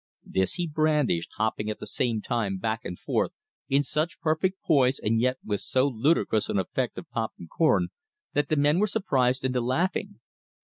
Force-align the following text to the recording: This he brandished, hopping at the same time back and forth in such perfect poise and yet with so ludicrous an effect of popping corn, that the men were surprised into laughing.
This 0.25 0.53
he 0.53 0.65
brandished, 0.67 1.29
hopping 1.37 1.69
at 1.69 1.79
the 1.79 1.85
same 1.85 2.23
time 2.23 2.57
back 2.57 2.79
and 2.83 2.97
forth 2.97 3.33
in 3.69 3.83
such 3.83 4.19
perfect 4.19 4.59
poise 4.63 4.97
and 4.97 5.19
yet 5.21 5.37
with 5.45 5.61
so 5.61 5.87
ludicrous 5.87 6.49
an 6.49 6.57
effect 6.57 6.97
of 6.97 7.07
popping 7.11 7.47
corn, 7.47 7.89
that 8.33 8.49
the 8.49 8.55
men 8.55 8.79
were 8.79 8.87
surprised 8.87 9.45
into 9.45 9.61
laughing. 9.61 10.19